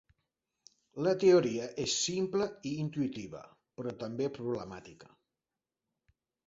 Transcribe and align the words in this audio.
La 1.07 1.11
teoria 1.23 1.67
és 1.85 1.99
simple 2.07 2.49
i 2.71 2.73
intuïtiva, 2.85 3.43
però 3.79 3.97
també 4.05 4.33
problemàtica. 4.41 5.17